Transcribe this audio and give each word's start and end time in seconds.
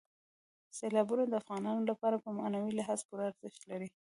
سیلابونه 0.77 1.23
د 1.27 1.33
افغانانو 1.41 1.81
لپاره 1.91 2.15
په 2.23 2.29
معنوي 2.37 2.71
لحاظ 2.79 2.99
پوره 3.07 3.23
ارزښت 3.29 3.61
لري. 3.71 3.89